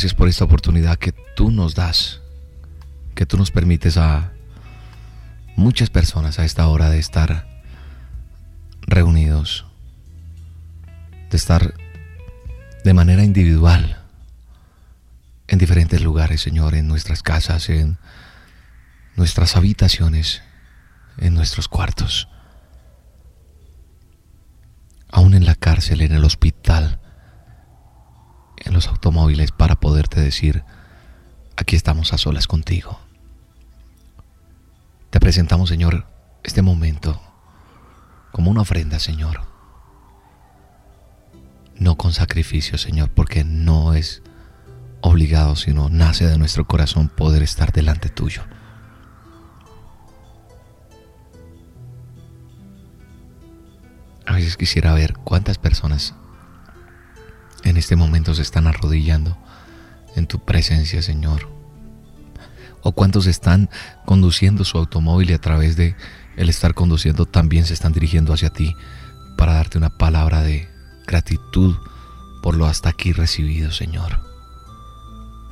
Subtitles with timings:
[0.00, 2.22] gracias por esta oportunidad que tú nos das,
[3.14, 4.32] que tú nos permites a
[5.56, 7.46] muchas personas a esta hora de estar
[8.80, 9.66] reunidos,
[11.30, 11.74] de estar
[12.82, 14.00] de manera individual
[15.48, 17.98] en diferentes lugares, Señor, en nuestras casas, en
[19.16, 20.40] nuestras habitaciones,
[21.18, 22.26] en nuestros cuartos,
[25.10, 27.00] aún en la cárcel, en el hospital
[28.60, 30.64] en los automóviles para poderte decir,
[31.56, 33.00] aquí estamos a solas contigo.
[35.10, 36.06] Te presentamos, Señor,
[36.44, 37.20] este momento
[38.32, 39.42] como una ofrenda, Señor.
[41.76, 44.22] No con sacrificio, Señor, porque no es
[45.00, 48.42] obligado, sino nace de nuestro corazón poder estar delante tuyo.
[54.26, 56.14] A veces quisiera ver cuántas personas
[57.64, 59.36] en este momento se están arrodillando
[60.16, 61.48] en tu presencia, Señor.
[62.82, 63.68] O cuántos están
[64.06, 65.94] conduciendo su automóvil y a través de
[66.36, 68.74] el estar conduciendo también se están dirigiendo hacia ti
[69.36, 70.68] para darte una palabra de
[71.06, 71.76] gratitud
[72.42, 74.20] por lo hasta aquí recibido, Señor.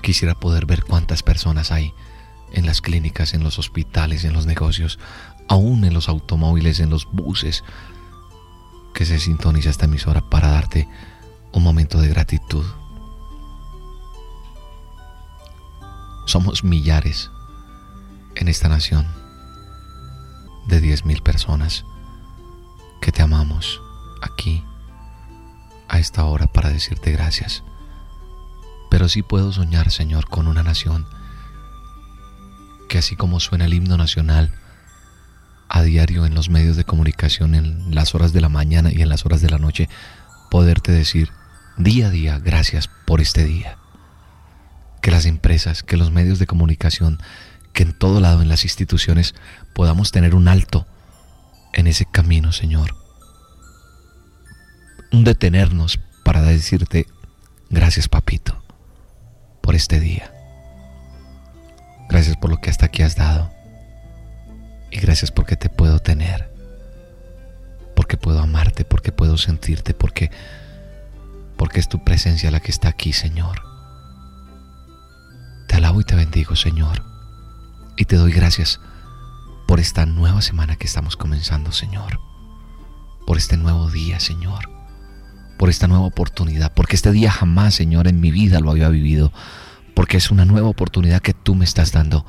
[0.02, 1.92] Quisiera poder ver cuántas personas hay
[2.52, 4.98] en las clínicas, en los hospitales, en los negocios,
[5.48, 7.64] aún en los automóviles, en los buses,
[8.94, 10.88] que se sintoniza esta emisora para darte
[11.52, 12.64] un momento de gratitud.
[16.26, 17.30] Somos millares
[18.34, 19.06] en esta nación
[20.66, 21.84] de diez mil personas
[23.00, 23.80] que te amamos
[24.20, 24.62] aquí
[25.88, 27.64] a esta hora para decirte gracias.
[28.90, 31.06] Pero sí puedo soñar, Señor, con una nación
[32.88, 34.52] que así como suena el himno nacional
[35.68, 39.08] a diario en los medios de comunicación, en las horas de la mañana y en
[39.08, 39.88] las horas de la noche,
[40.50, 41.30] poderte decir,
[41.78, 43.78] día a día, gracias por este día.
[45.00, 47.18] Que las empresas, que los medios de comunicación,
[47.72, 49.34] que en todo lado, en las instituciones,
[49.74, 50.86] podamos tener un alto
[51.72, 52.96] en ese camino, Señor.
[55.12, 57.06] Un detenernos para decirte,
[57.70, 58.62] gracias papito,
[59.62, 60.32] por este día.
[62.08, 63.50] Gracias por lo que hasta aquí has dado.
[64.90, 66.50] Y gracias porque te puedo tener.
[67.94, 70.30] Porque puedo amarte, porque puedo sentirte, porque
[71.58, 73.62] porque es tu presencia la que está aquí, Señor.
[75.66, 77.02] Te alabo y te bendigo, Señor.
[77.96, 78.80] Y te doy gracias
[79.66, 82.20] por esta nueva semana que estamos comenzando, Señor.
[83.26, 84.70] Por este nuevo día, Señor.
[85.58, 86.72] Por esta nueva oportunidad.
[86.72, 89.32] Porque este día jamás, Señor, en mi vida lo había vivido.
[89.94, 92.24] Porque es una nueva oportunidad que tú me estás dando.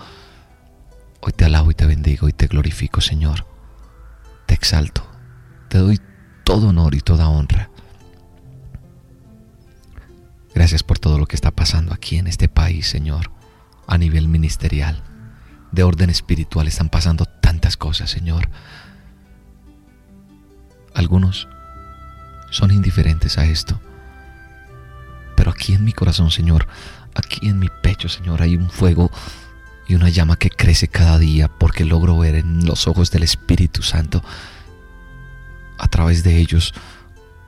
[1.21, 3.45] Hoy te alabo y te bendigo y te glorifico, Señor.
[4.47, 5.07] Te exalto.
[5.69, 6.01] Te doy
[6.43, 7.69] todo honor y toda honra.
[10.53, 13.31] Gracias por todo lo que está pasando aquí en este país, Señor,
[13.87, 15.03] a nivel ministerial,
[15.71, 16.67] de orden espiritual.
[16.67, 18.49] Están pasando tantas cosas, Señor.
[20.93, 21.47] Algunos
[22.51, 23.79] son indiferentes a esto.
[25.35, 26.67] Pero aquí en mi corazón, Señor,
[27.15, 29.11] aquí en mi pecho, Señor, hay un fuego
[29.87, 33.81] y una llama que crece cada día porque logro ver en los ojos del Espíritu
[33.81, 34.23] Santo
[35.77, 36.73] a través de ellos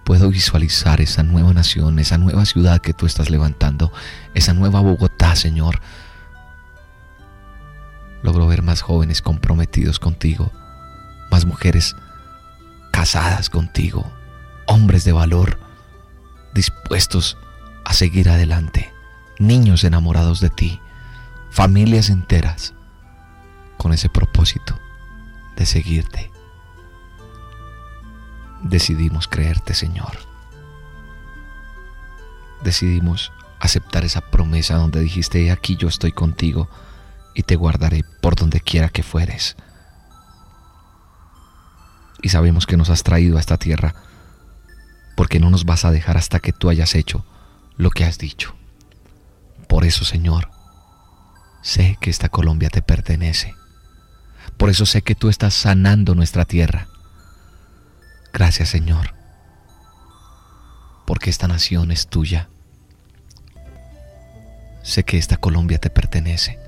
[0.04, 3.92] puedo visualizar esa nueva nación, esa nueva ciudad que tú estás levantando,
[4.34, 5.82] esa nueva Bogotá, Señor.
[8.24, 10.52] logro ver más jóvenes comprometidos contigo,
[11.32, 11.96] más mujeres
[12.92, 14.12] casadas contigo,
[14.68, 15.60] hombres de valor
[16.54, 17.38] dispuestos
[17.86, 18.94] a seguir adelante,
[19.40, 20.80] niños enamorados de ti,
[21.50, 22.74] familias enteras
[23.78, 24.78] con ese propósito
[25.56, 26.32] de seguirte.
[28.64, 30.18] Decidimos creerte, Señor.
[32.64, 36.70] Decidimos aceptar esa promesa donde dijiste, aquí yo estoy contigo
[37.34, 39.56] y te guardaré por donde quiera que fueres.
[42.22, 43.96] Y sabemos que nos has traído a esta tierra
[45.16, 47.26] porque no nos vas a dejar hasta que tú hayas hecho
[47.78, 48.56] lo que has dicho.
[49.68, 50.50] Por eso, Señor,
[51.62, 53.56] sé que esta Colombia te pertenece.
[54.58, 56.88] Por eso sé que tú estás sanando nuestra tierra.
[58.34, 59.14] Gracias, Señor,
[61.06, 62.50] porque esta nación es tuya.
[64.84, 66.60] Sé que esta Colombia te pertenece.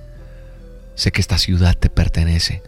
[0.95, 2.61] Sé que esta ciudad te pertenece.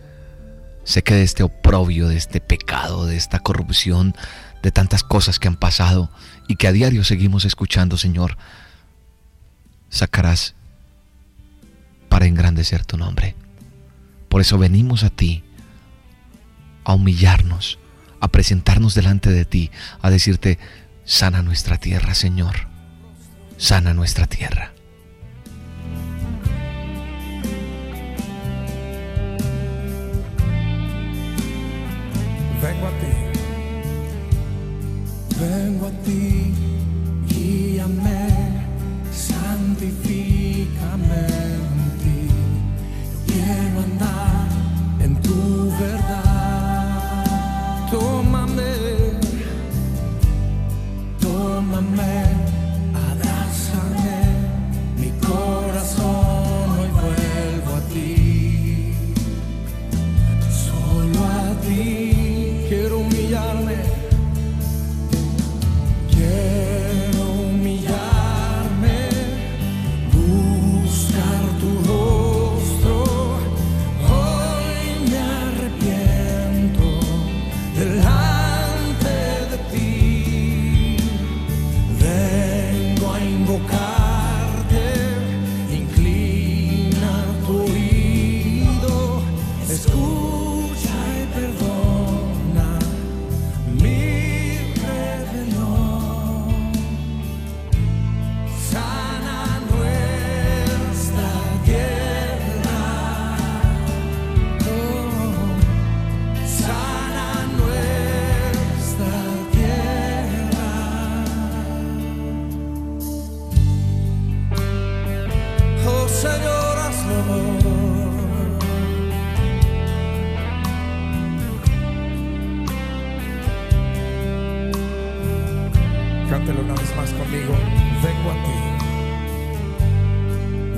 [0.83, 4.15] Sé que de este oprobio, de este pecado, de esta corrupción,
[4.63, 6.09] de tantas cosas que han pasado
[6.47, 8.37] y que a diario seguimos escuchando, Señor,
[9.89, 10.55] sacarás
[12.09, 13.35] para engrandecer tu nombre.
[14.29, 15.43] Por eso venimos a ti
[16.83, 17.79] a humillarnos,
[18.25, 20.57] a presentarnos delante de ti, a decirte,
[21.03, 22.67] sana nuestra tierra, Señor,
[23.57, 24.74] sana nuestra tierra.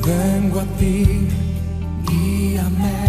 [0.07, 1.27] Vengo a ti.
[2.07, 2.99] Guíame.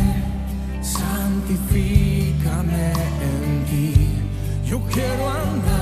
[0.82, 2.86] Santifícame
[3.28, 3.94] en ti.
[4.68, 5.77] Yo quiero andar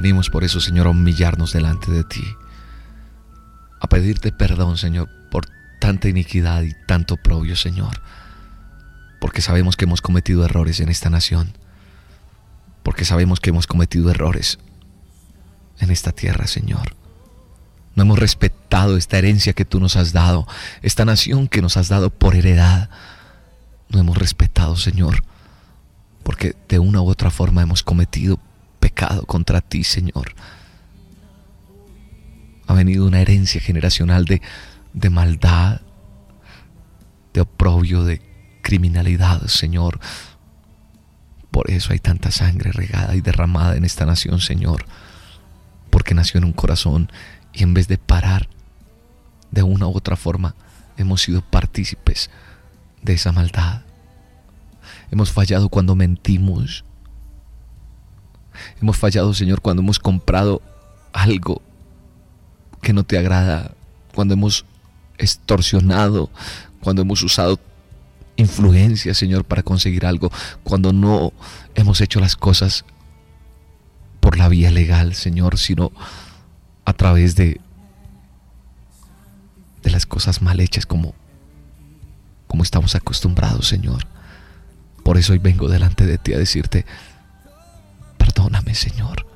[0.00, 2.22] Venimos por eso, Señor, a humillarnos delante de ti,
[3.80, 5.46] a pedirte perdón, Señor, por
[5.80, 8.00] tanta iniquidad y tanto oprobio, Señor,
[9.18, 11.52] porque sabemos que hemos cometido errores en esta nación,
[12.84, 14.60] porque sabemos que hemos cometido errores
[15.80, 16.94] en esta tierra, Señor.
[17.96, 20.46] No hemos respetado esta herencia que tú nos has dado,
[20.80, 22.88] esta nación que nos has dado por heredad.
[23.88, 25.24] No hemos respetado, Señor,
[26.22, 28.38] porque de una u otra forma hemos cometido
[28.80, 30.34] pecado contra ti, Señor.
[32.66, 34.42] Ha venido una herencia generacional de,
[34.92, 35.80] de maldad,
[37.32, 38.20] de oprobio, de
[38.62, 40.00] criminalidad, Señor.
[41.50, 44.84] Por eso hay tanta sangre regada y derramada en esta nación, Señor.
[45.90, 47.10] Porque nació en un corazón
[47.52, 48.48] y en vez de parar
[49.50, 50.54] de una u otra forma,
[50.98, 52.30] hemos sido partícipes
[53.02, 53.82] de esa maldad.
[55.10, 56.84] Hemos fallado cuando mentimos.
[58.80, 60.62] Hemos fallado, Señor, cuando hemos comprado
[61.12, 61.62] algo
[62.82, 63.72] que no te agrada,
[64.14, 64.64] cuando hemos
[65.18, 66.30] extorsionado,
[66.80, 67.58] cuando hemos usado
[68.36, 70.30] influencia, Señor, para conseguir algo,
[70.62, 71.32] cuando no
[71.74, 72.84] hemos hecho las cosas
[74.20, 75.92] por la vía legal, Señor, sino
[76.84, 77.60] a través de
[79.82, 81.14] de las cosas mal hechas como
[82.46, 84.06] como estamos acostumbrados, Señor.
[85.04, 86.86] Por eso hoy vengo delante de ti a decirte,
[88.38, 89.26] perdóname, Señor.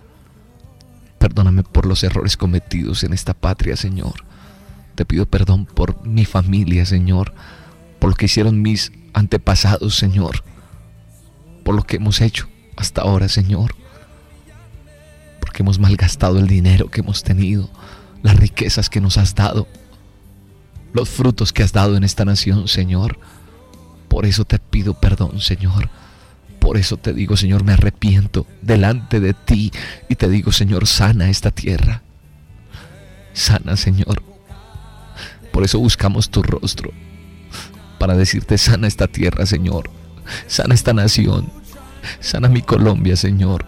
[1.19, 4.15] Perdóname por los errores cometidos en esta patria, Señor.
[4.95, 7.35] Te pido perdón por mi familia, Señor,
[7.99, 10.45] por lo que hicieron mis antepasados, Señor,
[11.65, 13.75] por lo que hemos hecho hasta ahora, Señor,
[15.41, 17.69] porque hemos malgastado el dinero que hemos tenido,
[18.23, 19.67] las riquezas que nos has dado,
[20.93, 23.19] los frutos que has dado en esta nación, Señor.
[24.07, 25.91] Por eso te pido perdón, Señor.
[26.63, 29.73] Por eso te digo, Señor, me arrepiento delante de ti
[30.09, 32.03] y te digo, Señor, sana esta tierra.
[33.33, 34.23] Sana, Señor.
[35.53, 36.93] Por eso buscamos tu rostro
[37.99, 39.91] para decirte, sana esta tierra, Señor.
[40.47, 41.51] Sana esta nación.
[42.21, 43.67] Sana mi Colombia, Señor.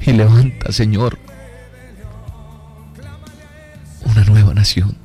[0.00, 1.18] Y levanta, Señor,
[4.06, 4.96] una nueva nación.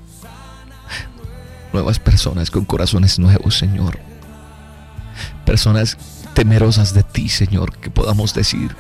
[1.74, 4.00] Nuevas personas con corazones nuevos, Señor.
[5.46, 5.98] Personas
[6.34, 8.76] temerosas de ti, Señor, que podamos decir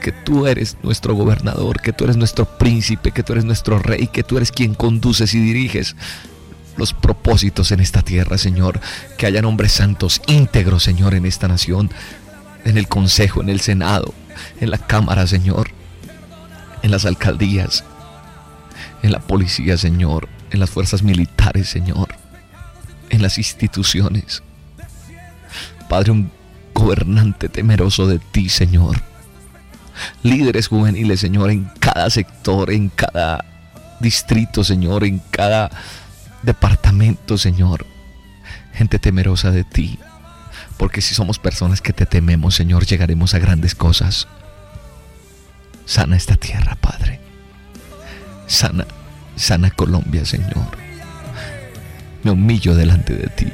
[0.00, 4.06] que tú eres nuestro gobernador, que tú eres nuestro príncipe, que tú eres nuestro rey,
[4.06, 5.96] que tú eres quien conduces y diriges
[6.76, 8.80] los propósitos en esta tierra, Señor.
[9.16, 11.90] Que hayan hombres santos, íntegros, Señor, en esta nación,
[12.64, 14.14] en el Consejo, en el Senado,
[14.60, 15.70] en la Cámara, Señor,
[16.82, 17.84] en las alcaldías,
[19.02, 22.08] en la policía, Señor, en las fuerzas militares, Señor,
[23.10, 24.42] en las instituciones.
[25.88, 26.30] Padre, un
[26.74, 29.02] gobernante temeroso de ti, Señor.
[30.22, 33.44] Líderes juveniles, Señor, en cada sector, en cada
[34.00, 35.70] distrito, Señor, en cada
[36.42, 37.86] departamento, Señor.
[38.74, 39.98] Gente temerosa de ti.
[40.76, 44.28] Porque si somos personas que te tememos, Señor, llegaremos a grandes cosas.
[45.84, 47.18] Sana esta tierra, Padre.
[48.46, 48.86] Sana,
[49.34, 50.78] sana Colombia, Señor.
[52.22, 53.48] Me humillo delante de ti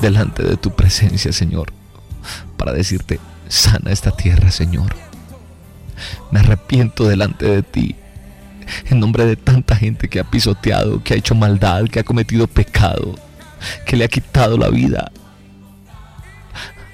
[0.00, 1.72] delante de tu presencia, Señor,
[2.56, 4.94] para decirte, sana esta tierra, Señor.
[6.30, 7.96] Me arrepiento delante de ti,
[8.86, 12.46] en nombre de tanta gente que ha pisoteado, que ha hecho maldad, que ha cometido
[12.46, 13.14] pecado,
[13.86, 15.10] que le ha quitado la vida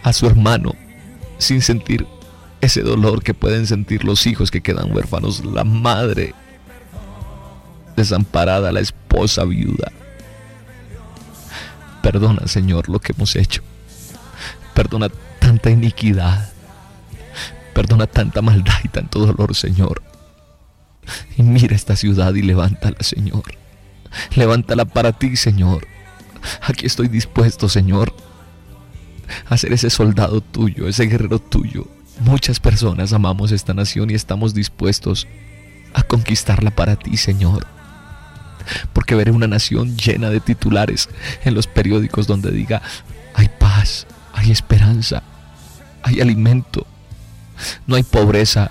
[0.02, 0.72] a su hermano
[1.38, 2.06] sin sentir
[2.60, 6.34] ese dolor que pueden sentir los hijos que quedan huérfanos, la madre
[7.96, 9.92] desamparada, la esposa viuda.
[12.04, 13.62] Perdona, Señor, lo que hemos hecho.
[14.74, 15.08] Perdona
[15.40, 16.52] tanta iniquidad.
[17.72, 20.02] Perdona tanta maldad y tanto dolor, Señor.
[21.38, 23.44] Y mira esta ciudad y levántala, Señor.
[24.36, 25.88] Levántala para ti, Señor.
[26.60, 28.14] Aquí estoy dispuesto, Señor,
[29.48, 31.88] a ser ese soldado tuyo, ese guerrero tuyo.
[32.20, 35.26] Muchas personas amamos esta nación y estamos dispuestos
[35.94, 37.73] a conquistarla para ti, Señor
[38.92, 41.08] porque veré una nación llena de titulares
[41.44, 42.82] en los periódicos donde diga,
[43.34, 45.22] hay paz, hay esperanza,
[46.02, 46.86] hay alimento,
[47.86, 48.70] no hay pobreza,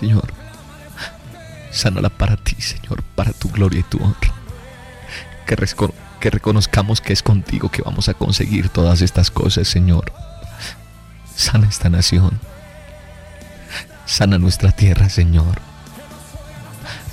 [0.00, 0.32] Señor.
[1.70, 4.32] Sánala para ti, Señor, para tu gloria y tu honra.
[5.46, 5.56] Que,
[6.20, 10.10] que reconozcamos que es contigo que vamos a conseguir todas estas cosas, Señor.
[11.36, 12.40] Sana esta nación.
[14.06, 15.60] Sana nuestra tierra, Señor.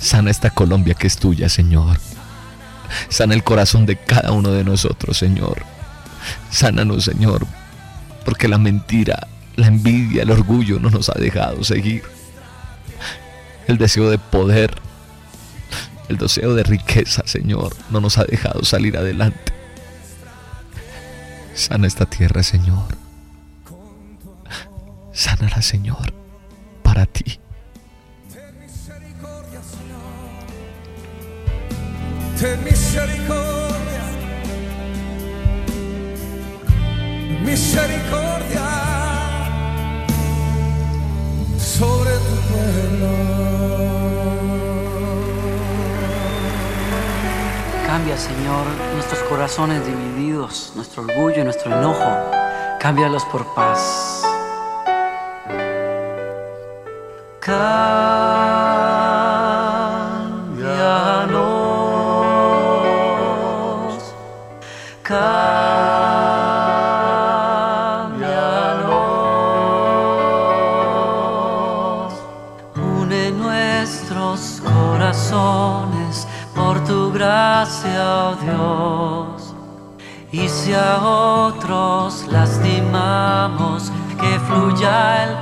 [0.00, 1.98] Sana esta Colombia que es tuya, Señor.
[3.08, 5.64] Sana el corazón de cada uno de nosotros, Señor.
[6.50, 7.46] Sánanos, Señor,
[8.24, 12.02] porque la mentira, la envidia, el orgullo no nos ha dejado seguir.
[13.66, 14.74] El deseo de poder,
[16.08, 19.52] el deseo de riqueza, Señor, no nos ha dejado salir adelante.
[21.54, 22.96] Sana esta tierra, Señor.
[25.12, 26.14] Sánala, Señor,
[26.84, 27.40] para ti.
[32.40, 34.04] Ten misericordia,
[37.42, 38.68] misericordia
[41.58, 43.08] sobre tu pueblo.
[47.84, 52.30] Cambia, Señor, nuestros corazones divididos, nuestro orgullo y nuestro enojo.
[52.78, 54.22] Cámbialos por paz.
[77.58, 79.54] Tu gracia, oh Dios.
[80.30, 83.90] Y si a otros lastimamos,
[84.20, 85.36] que fluya el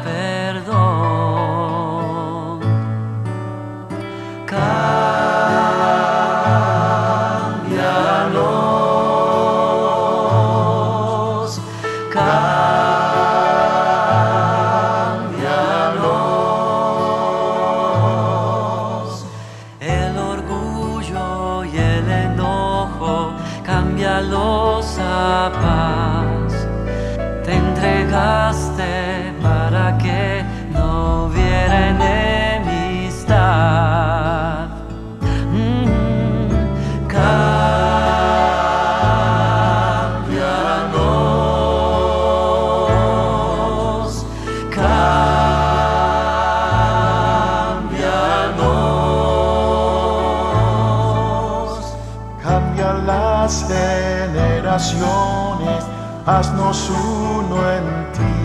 [56.27, 58.37] haznos uno en ti.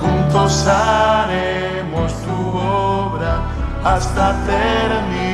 [0.00, 3.40] Juntos haremos tu obra
[3.84, 5.29] hasta terminar.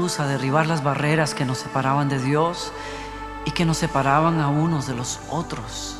[0.00, 2.72] A derribar las barreras que nos separaban de Dios
[3.44, 5.96] y que nos separaban a unos de los otros.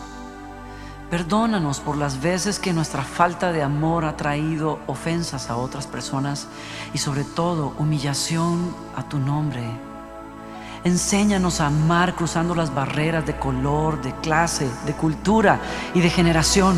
[1.11, 6.47] Perdónanos por las veces que nuestra falta de amor ha traído ofensas a otras personas
[6.95, 9.65] y sobre todo humillación a tu nombre.
[10.83, 15.61] Enséñanos a amar cruzando las barreras de color, de clase, de cultura
[15.93, 16.77] y de generación.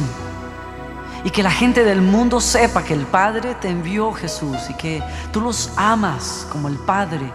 [1.24, 5.02] Y que la gente del mundo sepa que el Padre te envió Jesús y que
[5.32, 7.30] tú los amas como el Padre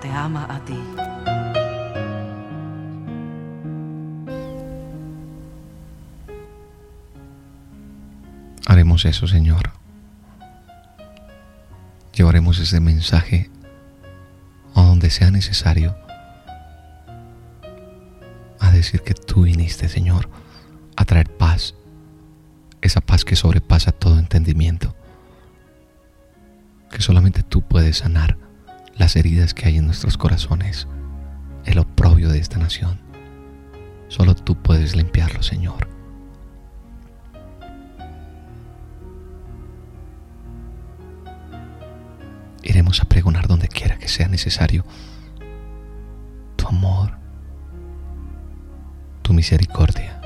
[0.00, 0.78] te ama a ti.
[8.66, 9.70] Haremos eso, Señor.
[12.12, 13.50] llevaremos ese mensaje
[14.74, 15.96] a donde sea necesario
[18.60, 20.28] a decir que tú viniste, Señor,
[20.96, 21.74] a traer paz,
[22.82, 24.94] esa paz que sobrepasa todo entendimiento,
[26.90, 28.36] que solamente tú puedes sanar
[28.96, 30.88] las heridas que hay en nuestros corazones,
[31.64, 33.00] el oprobio de esta nación.
[34.08, 35.88] Solo tú puedes limpiarlo, Señor.
[42.62, 44.84] Iremos a pregonar donde quiera que sea necesario
[46.56, 47.12] tu amor,
[49.22, 50.19] tu misericordia.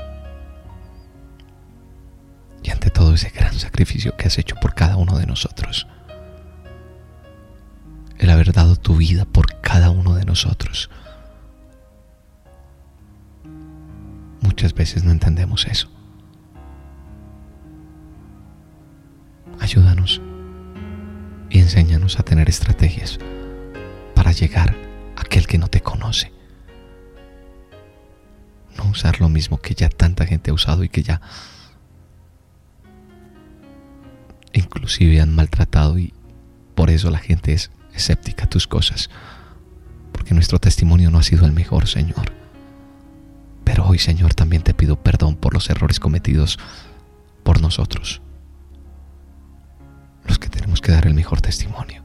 [2.65, 5.85] Y ante todo ese gran sacrificio que has hecho por cada uno de nosotros.
[8.17, 10.89] El haber dado tu vida por cada uno de nosotros.
[14.41, 15.91] Muchas veces no entendemos eso.
[19.59, 20.19] Ayúdanos
[21.51, 23.19] y enséñanos a tener estrategias
[24.15, 24.75] para llegar
[25.15, 26.31] a aquel que no te conoce.
[28.75, 31.21] No usar lo mismo que ya tanta gente ha usado y que ya
[34.85, 36.13] inclusive han maltratado y
[36.75, 39.09] por eso la gente es escéptica a tus cosas.
[40.11, 42.31] Porque nuestro testimonio no ha sido el mejor, Señor.
[43.63, 46.59] Pero hoy, Señor, también te pido perdón por los errores cometidos
[47.43, 48.21] por nosotros
[50.27, 52.03] los que tenemos que dar el mejor testimonio,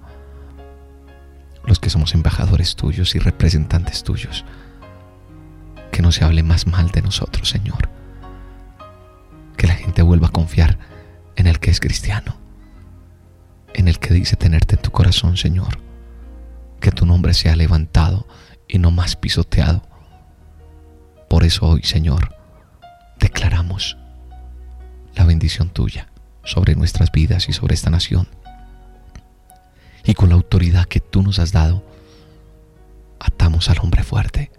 [1.65, 4.45] los que somos embajadores tuyos y representantes tuyos.
[5.91, 7.89] Que no se hable más mal de nosotros, Señor.
[9.57, 10.79] Que la gente vuelva a confiar
[11.37, 12.37] en el que es cristiano,
[13.75, 15.79] en el que dice tenerte en tu corazón, Señor.
[16.81, 18.27] Que tu nombre sea levantado
[18.67, 19.83] y no más pisoteado.
[21.29, 22.35] Por eso hoy, Señor,
[23.19, 23.97] declaramos
[25.15, 26.09] la bendición tuya
[26.45, 28.29] sobre nuestras vidas y sobre esta nación.
[30.05, 31.85] Y con la autoridad que tú nos has dado,
[33.21, 34.51] atamos al hombre fuerte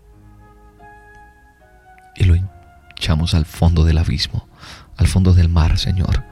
[2.16, 2.36] y lo
[2.96, 4.48] echamos al fondo del abismo,
[4.98, 6.31] al fondo del mar, Señor.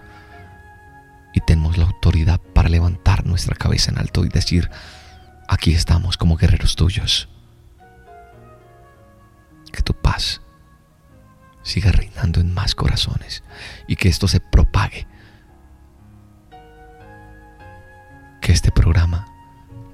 [1.40, 4.70] Y tenemos la autoridad para levantar nuestra cabeza en alto y decir,
[5.48, 7.30] aquí estamos como guerreros tuyos.
[9.72, 10.42] Que tu paz
[11.64, 13.42] siga reinando en más corazones
[13.88, 15.08] y que esto se propague
[18.42, 19.26] que este programa,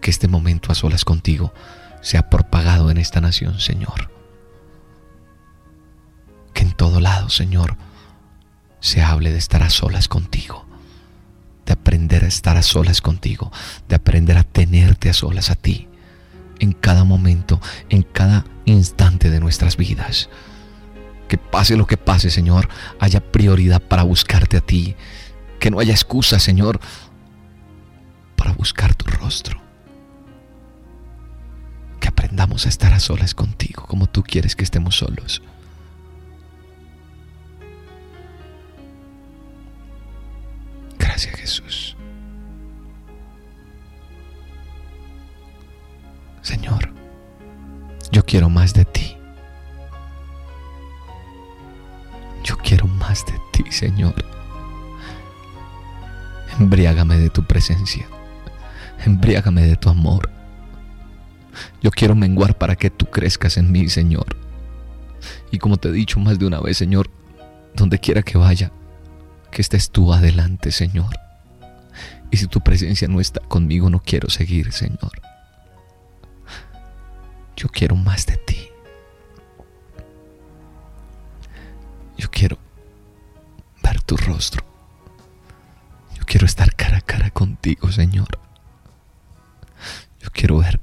[0.01, 1.53] que este momento a solas contigo
[2.01, 4.09] sea propagado en esta nación, Señor.
[6.55, 7.77] Que en todo lado, Señor,
[8.79, 10.64] se hable de estar a solas contigo,
[11.65, 13.51] de aprender a estar a solas contigo,
[13.89, 15.87] de aprender a tenerte a solas a ti,
[16.59, 20.29] en cada momento, en cada instante de nuestras vidas.
[21.27, 24.95] Que pase lo que pase, Señor, haya prioridad para buscarte a ti.
[25.59, 26.79] Que no haya excusa, Señor,
[28.35, 29.59] para buscar tu rostro.
[31.99, 35.41] Que aprendamos a estar a solas contigo como tú quieres que estemos solos.
[40.99, 41.95] Gracias Jesús.
[46.41, 46.89] Señor,
[48.11, 49.17] yo quiero más de ti.
[52.43, 54.13] Yo quiero más de ti, Señor.
[56.59, 58.07] Embriágame de tu presencia
[59.05, 60.29] embriágame de tu amor.
[61.81, 64.35] Yo quiero menguar para que tú crezcas en mí, Señor.
[65.51, 67.09] Y como te he dicho más de una vez, Señor,
[67.73, 68.71] donde quiera que vaya,
[69.55, 71.17] que estés tú adelante, Señor.
[72.29, 75.13] Y si tu presencia no está conmigo, no quiero seguir, Señor.
[77.55, 78.67] Yo quiero más de ti.
[82.17, 82.57] Yo quiero
[83.81, 84.61] ver tu rostro.
[86.15, 88.37] Yo quiero estar cara a cara contigo, Señor.
[90.21, 90.81] Yo quiero ver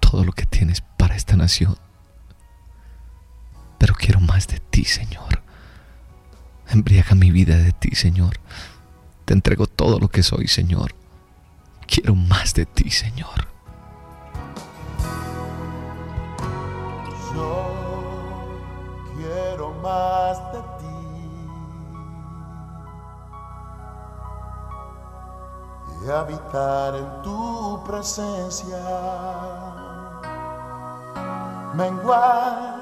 [0.00, 1.76] todo lo que tienes para esta nación.
[3.76, 5.49] Pero quiero más de ti, Señor.
[6.72, 8.38] Embriaga mi vida de ti, Señor.
[9.24, 10.94] Te entrego todo lo que soy, Señor.
[11.86, 13.48] Quiero más de ti, Señor.
[17.34, 17.66] Yo
[19.16, 20.86] quiero más de ti.
[26.04, 28.78] Y habitar en tu presencia.
[31.74, 32.78] Menguar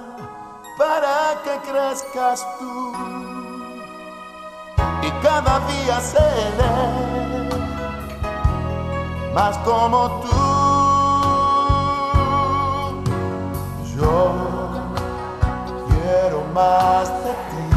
[0.77, 3.18] para que crezcas tú.
[5.23, 7.09] Cada día seré
[9.35, 10.29] más como tú.
[13.97, 14.33] Yo
[15.89, 17.69] quiero más de ti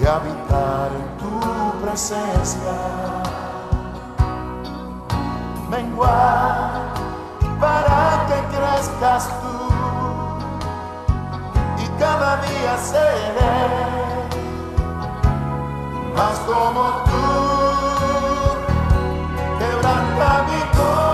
[0.00, 1.34] y habitar en tu
[1.82, 2.76] presencia.
[5.70, 6.94] Menguar
[7.60, 9.24] para que crezcas
[12.24, 13.56] y cada día seré
[16.16, 17.24] más como tú.
[19.58, 21.13] Quebranta mi corazón,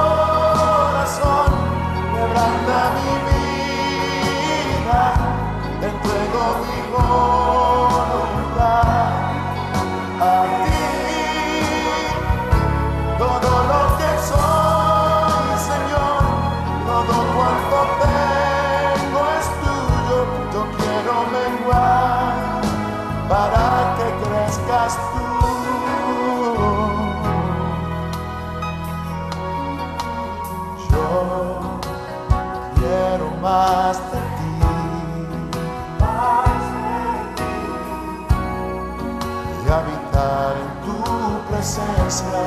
[40.84, 42.42] tu presencia.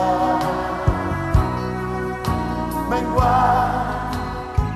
[2.90, 4.12] Menguar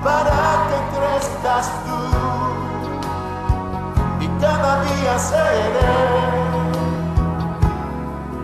[0.02, 2.00] para que crezcas tú.
[4.20, 5.96] Y cada día seré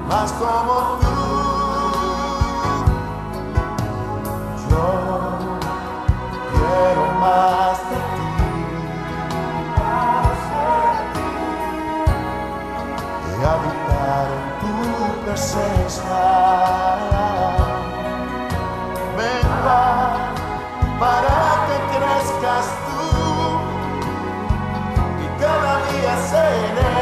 [0.08, 1.16] más como tú.
[4.70, 4.86] Yo
[6.52, 7.53] quiero más
[21.00, 23.02] para que crezcas tú.
[25.22, 26.96] Y cada día seré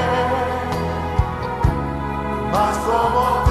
[2.52, 3.41] más como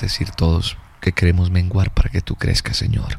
[0.00, 3.18] Decir todos que queremos menguar para que tú crezcas, Señor.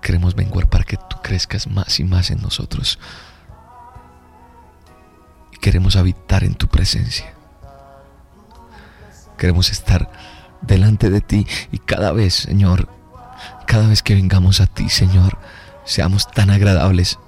[0.00, 2.98] Queremos menguar para que tú crezcas más y más en nosotros.
[5.52, 7.34] Y queremos habitar en tu presencia.
[9.38, 10.10] Queremos estar
[10.60, 12.88] delante de ti y cada vez, Señor,
[13.66, 15.38] cada vez que vengamos a ti, Señor,
[15.84, 17.18] seamos tan agradables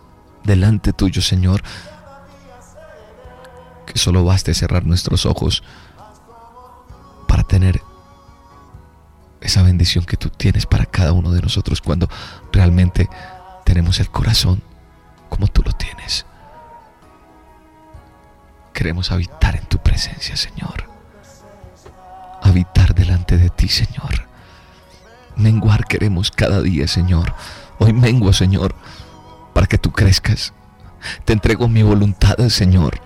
[0.44, 1.62] delante tuyo, Señor,
[3.86, 5.62] que solo baste cerrar nuestros ojos
[7.36, 7.82] para tener
[9.42, 12.08] esa bendición que tú tienes para cada uno de nosotros cuando
[12.50, 13.10] realmente
[13.62, 14.62] tenemos el corazón
[15.28, 16.24] como tú lo tienes.
[18.72, 20.88] Queremos habitar en tu presencia, Señor.
[22.40, 24.26] Habitar delante de ti, Señor.
[25.36, 27.34] Menguar queremos cada día, Señor.
[27.78, 28.74] Hoy menguo, Señor,
[29.52, 30.54] para que tú crezcas.
[31.26, 32.98] Te entrego mi voluntad, Señor.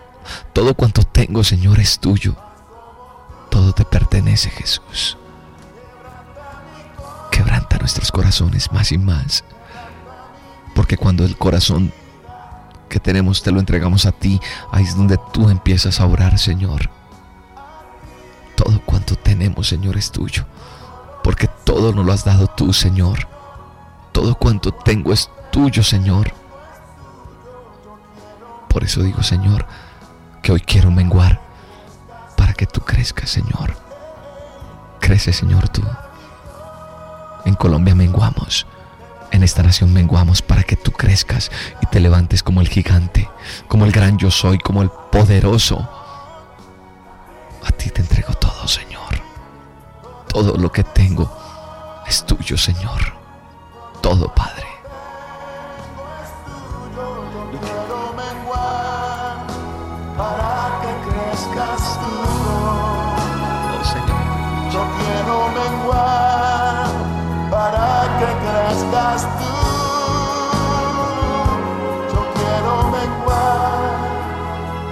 [0.52, 2.36] Todo cuanto tengo, Señor, es tuyo.
[3.50, 5.18] Todo te pertenece, Jesús.
[7.30, 9.44] Quebranta nuestros corazones más y más.
[10.74, 11.92] Porque cuando el corazón
[12.88, 14.40] que tenemos te lo entregamos a ti,
[14.72, 16.90] ahí es donde tú empiezas a orar, Señor.
[18.56, 20.44] Todo cuanto tenemos, Señor, es tuyo.
[21.22, 23.28] Porque todo nos lo has dado tú, Señor.
[24.12, 26.32] Todo cuanto tengo es tuyo, Señor.
[28.68, 29.66] Por eso digo, Señor,
[30.42, 31.40] que hoy quiero menguar
[32.40, 33.76] para que tú crezcas, Señor.
[34.98, 35.82] Crece, Señor, tú.
[37.44, 38.66] En Colombia menguamos.
[39.30, 41.50] En esta nación menguamos para que tú crezcas
[41.82, 43.28] y te levantes como el gigante,
[43.68, 45.86] como el gran yo soy, como el poderoso.
[47.62, 49.20] A ti te entrego todo, Señor.
[50.26, 51.30] Todo lo que tengo
[52.26, 53.12] tuyo, Señor.
[54.00, 54.69] Todo, Padre.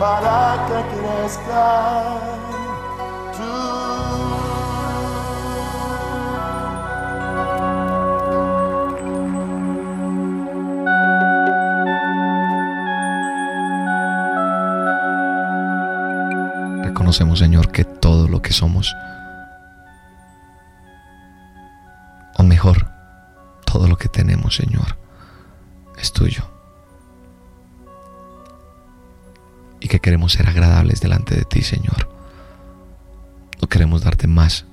[0.09, 0.83] Que
[16.83, 18.94] Reconocemos, Señor, que todo lo que somos,
[22.38, 22.90] o mejor,
[23.66, 24.97] todo lo que tenemos, Señor,
[25.99, 26.58] es tuyo.
[29.81, 32.09] Y que queremos ser agradables delante de ti, Señor.
[33.61, 34.64] No queremos darte más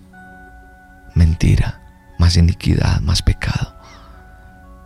[1.14, 1.82] mentira,
[2.20, 3.76] más iniquidad, más pecado.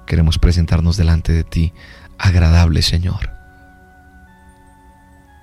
[0.05, 1.73] Queremos presentarnos delante de ti
[2.17, 3.31] agradables, Señor.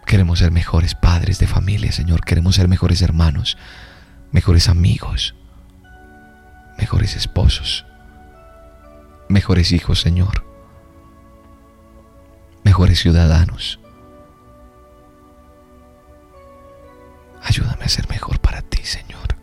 [0.06, 2.24] Queremos ser mejores padres de familia, Señor.
[2.24, 3.58] Queremos ser mejores hermanos,
[4.30, 5.34] mejores amigos,
[6.78, 7.84] mejores esposos,
[9.28, 10.44] mejores hijos, Señor.
[12.62, 13.80] Mejores ciudadanos.
[17.46, 19.36] Ayúdame a ser mejor para ti, Señor.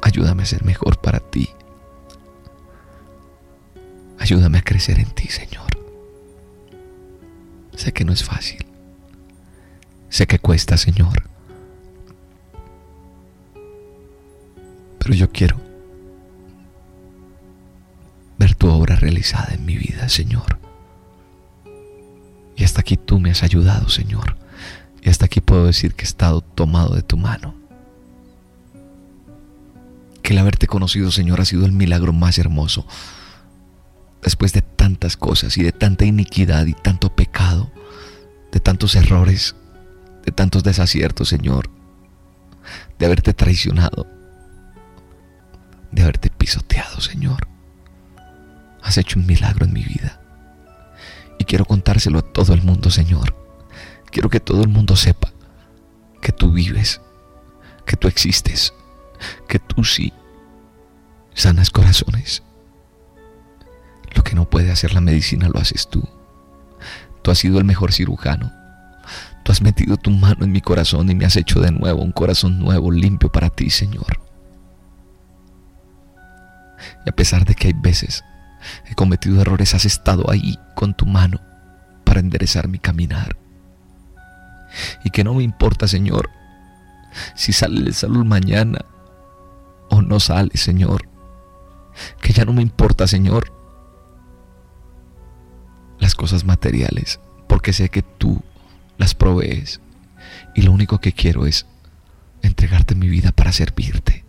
[0.00, 1.50] Ayúdame a ser mejor para ti.
[4.20, 5.66] Ayúdame a crecer en ti, Señor.
[7.74, 8.64] Sé que no es fácil.
[10.08, 11.28] Sé que cuesta, Señor.
[15.00, 15.60] Pero yo quiero
[18.38, 20.60] ver tu obra realizada en mi vida, Señor.
[22.54, 24.43] Y hasta aquí tú me has ayudado, Señor.
[25.04, 27.54] Y hasta aquí puedo decir que he estado tomado de tu mano.
[30.22, 32.86] Que el haberte conocido, Señor, ha sido el milagro más hermoso
[34.22, 37.70] después de tantas cosas y de tanta iniquidad y tanto pecado,
[38.50, 39.54] de tantos errores,
[40.24, 41.68] de tantos desaciertos, Señor,
[42.98, 44.06] de haberte traicionado,
[45.92, 47.46] de haberte pisoteado, Señor.
[48.82, 50.20] Has hecho un milagro en mi vida.
[51.38, 53.43] Y quiero contárselo a todo el mundo, Señor.
[54.14, 55.30] Quiero que todo el mundo sepa
[56.22, 57.02] que tú vives,
[57.84, 58.72] que tú existes,
[59.46, 60.14] que tú sí
[61.34, 62.42] sanas corazones
[64.14, 66.08] lo que no puede hacer la medicina lo haces tú.
[67.22, 68.52] Tú has sido el mejor cirujano.
[69.42, 72.12] Tú has metido tu mano en mi corazón y me has hecho de nuevo un
[72.12, 74.20] corazón nuevo, limpio para ti, Señor.
[77.04, 78.24] Y a pesar de que hay veces
[78.86, 81.40] he cometido errores, has estado ahí con tu mano
[82.04, 83.36] para enderezar mi caminar.
[85.04, 86.30] Y que no me importa, Señor,
[87.34, 88.84] si sale el sol mañana
[89.90, 91.08] o no sale, Señor.
[92.20, 93.52] Que ya no me importa, Señor,
[95.98, 98.42] las cosas materiales, porque sé que tú
[98.98, 99.80] las provees.
[100.54, 101.66] Y lo único que quiero es
[102.42, 104.24] entregarte mi vida para servirte,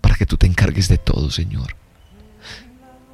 [0.00, 1.76] para que tú te encargues de todo, Señor.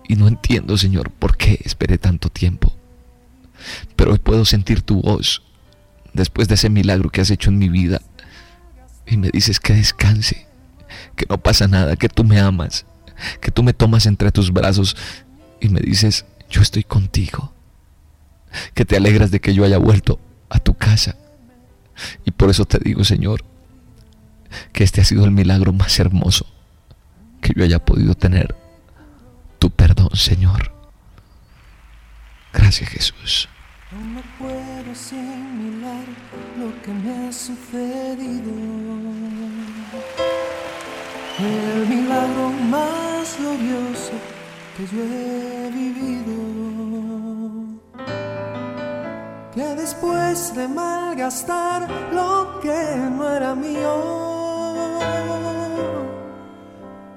[0.09, 2.73] Y no entiendo, Señor, por qué esperé tanto tiempo.
[3.97, 5.43] Pero hoy puedo sentir tu voz
[6.15, 8.01] después de ese milagro que has hecho en mi vida.
[9.07, 10.47] Y me dices que descanse,
[11.17, 12.87] que no pasa nada, que tú me amas,
[13.41, 14.97] que tú me tomas entre tus brazos
[15.61, 17.53] y me dices, yo estoy contigo
[18.75, 21.17] que te alegras de que yo haya vuelto a tu casa.
[22.25, 23.45] Y por eso te digo, Señor,
[24.73, 26.47] que este ha sido el milagro más hermoso
[27.41, 28.55] que yo haya podido tener.
[29.59, 30.73] Tu perdón, Señor.
[32.53, 33.49] Gracias, Jesús.
[34.95, 36.07] Asimilar
[36.57, 38.53] lo que me ha sucedido.
[41.41, 44.13] El milagro más glorioso
[44.77, 46.37] que yo he vivido
[49.53, 53.95] que después de malgastar lo que no era mío,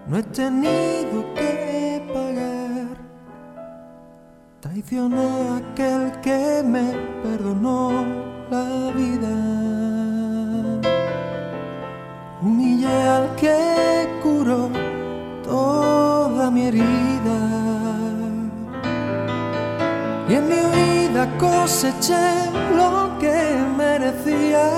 [0.08, 1.67] no he tenido que
[4.78, 8.06] Traicioné a aquel que me perdonó
[8.52, 9.36] la vida.
[12.44, 14.70] Humillé al que curó
[15.44, 17.40] toda mi herida.
[20.30, 20.58] Y en mi
[21.40, 22.28] coseché
[22.76, 24.70] lo que merecía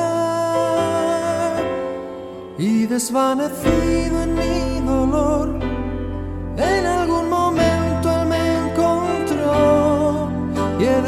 [2.57, 5.59] y desvanecido en mi dolor,
[6.55, 6.98] en algún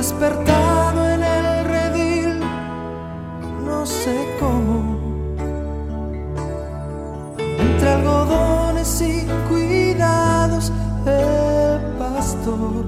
[0.01, 2.39] despertado en el redil,
[3.63, 4.97] no sé cómo,
[7.37, 10.73] entre algodones y cuidados
[11.05, 12.83] el pastor.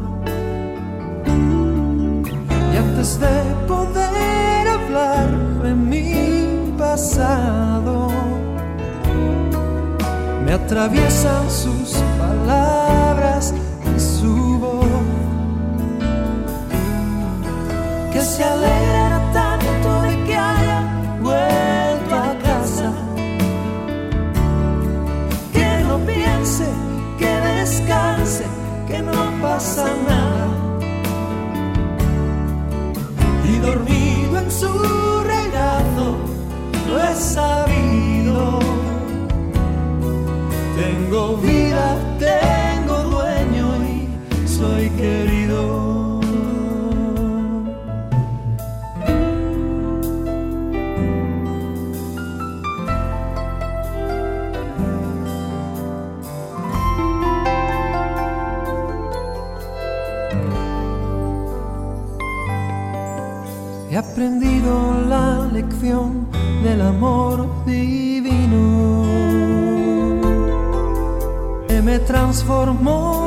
[2.74, 3.38] Y antes de
[3.68, 5.30] poder hablar
[5.62, 8.08] de mi pasado,
[10.44, 11.94] me atraviesan sus
[18.24, 20.82] se alegra tanto de que haya
[21.22, 22.92] vuelto a casa.
[25.52, 26.68] Que no piense,
[27.20, 28.46] que descanse,
[28.88, 30.48] que no pasa nada.
[33.52, 34.72] Y dormido en su
[35.24, 36.16] regazo,
[36.88, 38.60] lo he sabido.
[40.78, 41.98] Tengo vida,
[66.64, 69.06] del amor divino.
[71.68, 73.23] Que me transformó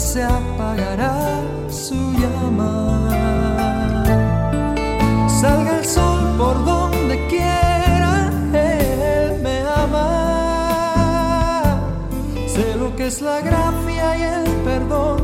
[0.00, 3.10] se apagará su llama.
[5.40, 10.08] Salga el sol por donde quiera, Él me ama.
[12.48, 15.18] Sé lo que es la gracia y el perdón,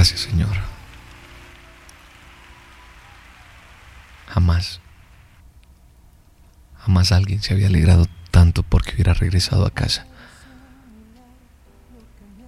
[0.00, 0.56] Gracias Señor.
[4.28, 4.80] Jamás,
[6.78, 10.06] jamás alguien se había alegrado tanto porque hubiera regresado a casa.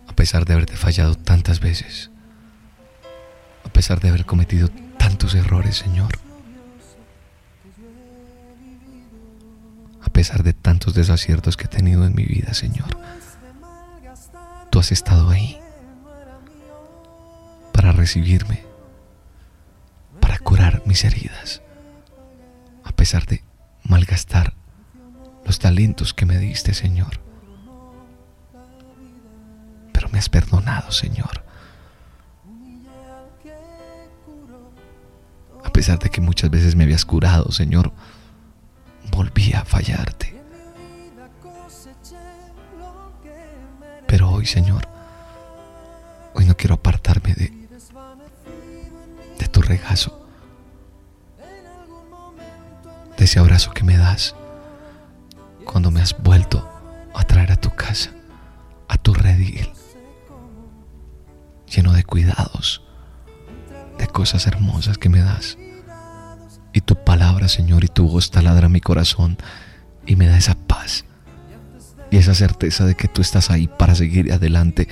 [0.08, 2.10] A pesar de haberte fallado tantas veces.
[3.66, 6.18] A pesar de haber cometido tantos errores, Señor.
[10.00, 12.88] A pesar de tantos desaciertos que he tenido en mi vida, Señor.
[14.70, 15.61] Tú has estado ahí
[18.02, 18.64] recibirme,
[20.20, 21.62] para curar mis heridas,
[22.82, 23.44] a pesar de
[23.84, 24.54] malgastar
[25.46, 27.22] los talentos que me diste, Señor.
[30.12, 31.42] me has perdonado, Señor.
[35.64, 37.92] A pesar de que muchas veces me habías curado, Señor,
[39.10, 40.38] volví a fallarte.
[44.06, 44.86] Pero hoy, Señor,
[46.34, 47.61] hoy no quiero apartarme de,
[49.42, 50.24] de tu regazo,
[53.18, 54.36] de ese abrazo que me das
[55.64, 56.68] cuando me has vuelto
[57.12, 58.10] a traer a tu casa,
[58.86, 59.68] a tu redil,
[61.66, 62.84] lleno de cuidados,
[63.98, 65.58] de cosas hermosas que me das.
[66.72, 69.38] Y tu palabra, Señor, y tu voz taladra mi corazón
[70.06, 71.04] y me da esa paz
[72.12, 74.86] y esa certeza de que tú estás ahí para seguir adelante.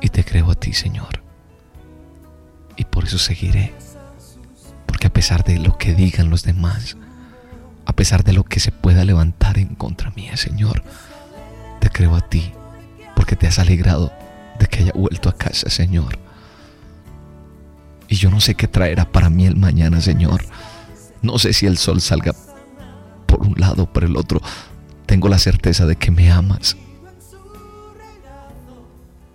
[0.00, 1.25] Y te creo a ti, Señor.
[2.76, 3.74] Y por eso seguiré.
[4.86, 6.96] Porque a pesar de lo que digan los demás,
[7.84, 10.82] a pesar de lo que se pueda levantar en contra mía, Señor,
[11.80, 12.52] te creo a ti,
[13.14, 14.12] porque te has alegrado
[14.58, 16.18] de que haya vuelto a casa, Señor.
[18.08, 20.44] Y yo no sé qué traerá para mí el mañana, Señor.
[21.22, 22.34] No sé si el sol salga
[23.26, 24.40] por un lado o por el otro.
[25.06, 26.76] Tengo la certeza de que me amas,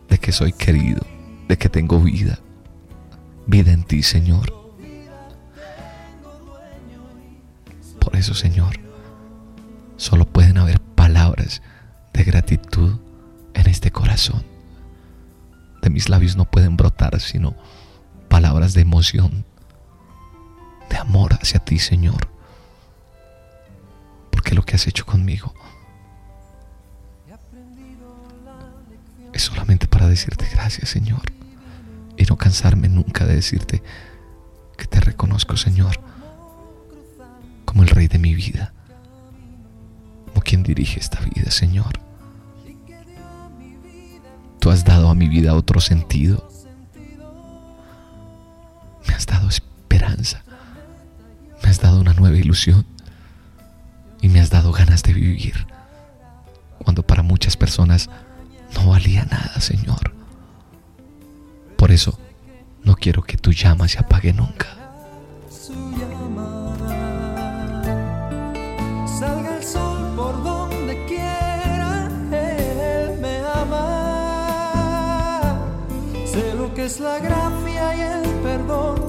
[0.10, 1.02] de que soy querido,
[1.48, 2.40] de que tengo vida,
[3.52, 4.52] vida en ti, Señor.
[8.00, 8.80] Por eso, Señor,
[9.98, 11.62] solo pueden haber palabras
[12.14, 13.00] de gratitud
[13.54, 14.44] en este corazón.
[15.84, 17.56] De mis labios no pueden brotar sino
[18.30, 19.46] palabras de emoción,
[20.90, 22.30] de amor hacia ti, Señor.
[24.32, 25.54] Porque lo que has hecho conmigo
[29.34, 31.41] es solamente para decirte gracias, Señor.
[32.22, 33.82] Y no cansarme nunca de decirte
[34.78, 36.00] que te reconozco, Señor,
[37.66, 38.74] como el Rey de mi vida,
[40.28, 42.00] como quien dirige esta vida, Señor.
[44.60, 46.48] Tú has dado a mi vida otro sentido.
[49.08, 50.44] Me has dado esperanza.
[51.64, 52.86] Me has dado una nueva ilusión.
[54.22, 55.66] Y me has dado ganas de vivir.
[56.84, 58.12] Cuando para muchas personas
[58.76, 60.21] no valía nada, Señor.
[61.82, 62.14] Por eso
[62.84, 64.68] no quiero que tu llama se apague nunca.
[69.20, 73.82] Salga el sol por donde quiera, Él me ama.
[76.24, 79.01] Sé lo que es la gracia y el perdón,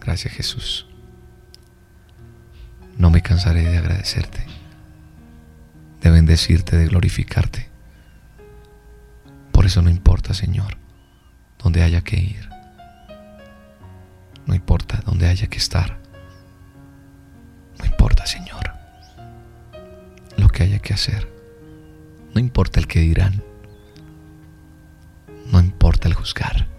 [0.00, 0.86] Gracias Jesús.
[2.96, 4.44] No me cansaré de agradecerte,
[6.00, 7.68] de bendecirte, de glorificarte.
[9.50, 10.76] Por eso no importa, Señor,
[11.58, 12.48] donde haya que ir.
[14.46, 15.98] No importa donde haya que estar.
[17.78, 18.72] No importa, Señor,
[20.36, 21.32] lo que haya que hacer.
[22.34, 23.42] No importa el que dirán.
[25.50, 26.73] No importa el juzgar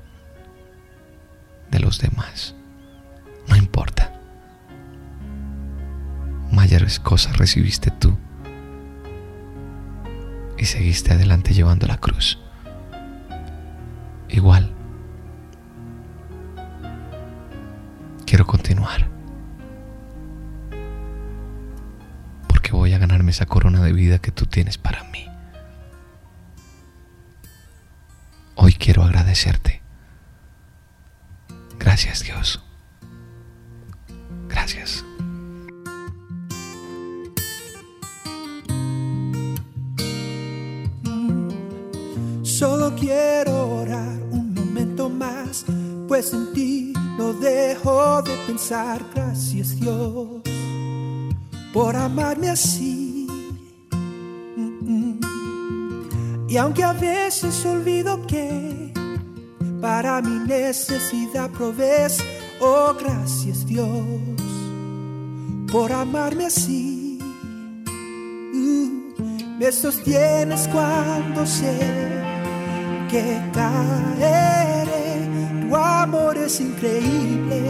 [1.76, 2.56] de los demás.
[3.50, 4.14] No importa.
[6.52, 8.18] Mayores cosas recibiste tú
[10.58, 12.40] y seguiste adelante llevando la cruz.
[14.30, 14.74] Igual.
[18.26, 19.10] Quiero continuar.
[22.48, 25.28] Porque voy a ganarme esa corona de vida que tú tienes para mí.
[28.56, 29.85] Hoy quiero agradecerte.
[31.96, 32.62] Gracias Dios.
[34.50, 35.06] Gracias.
[42.44, 45.64] Solo quiero orar un momento más,
[46.10, 49.02] pues en ti no dejo de pensar.
[49.16, 50.42] Gracias Dios
[51.72, 53.26] por amarme así.
[54.58, 56.50] Mm, mm.
[56.50, 58.95] Y aunque a veces olvido que
[59.86, 62.18] para mi necesidad provees,
[62.60, 63.92] oh gracias Dios
[65.72, 67.20] por amarme así.
[68.52, 71.78] Mm, Me sostienes cuando sé
[73.12, 75.30] que caeré.
[75.62, 77.62] Tu amor es increíble.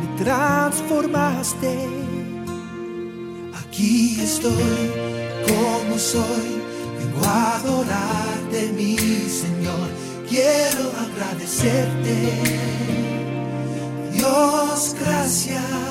[0.00, 1.74] Me transformaste.
[3.60, 4.80] Aquí estoy
[5.46, 6.48] como soy.
[6.98, 10.07] Vengo a adorarte, mi Señor.
[10.28, 12.16] Quiero agradecerte.
[14.12, 15.87] Dios, gracias